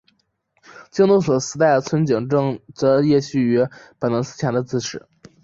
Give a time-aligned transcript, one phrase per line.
[0.89, 3.63] 京都所司代村井贞胜则夜宿于
[3.99, 4.99] 本能寺前的自邸。